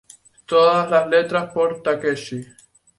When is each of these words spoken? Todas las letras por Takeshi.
Todas 0.47 0.89
las 0.89 1.07
letras 1.07 1.53
por 1.53 1.83
Takeshi. 1.83 2.43